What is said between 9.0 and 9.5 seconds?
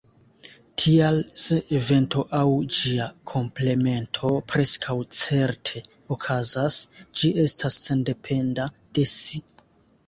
si.